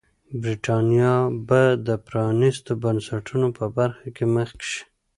[0.41, 1.13] برېټانیا
[1.47, 4.81] به د پرانیستو بنسټونو په برخه کې مخکې شي.